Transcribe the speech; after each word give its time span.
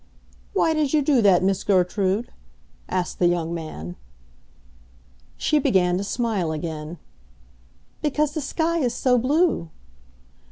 "Why 0.53 0.73
did 0.73 0.93
you 0.93 1.03
do 1.03 1.21
that, 1.21 1.43
Miss 1.43 1.63
Gertrude?" 1.63 2.31
asked 2.89 3.19
the 3.19 3.27
young 3.27 3.53
man. 3.53 3.97
She 5.37 5.59
began 5.59 5.99
to 5.99 6.03
smile 6.03 6.51
again. 6.51 6.97
"Because 8.01 8.33
the 8.33 8.41
sky 8.41 8.79
is 8.79 8.95
so 8.95 9.19
blue!" 9.19 9.69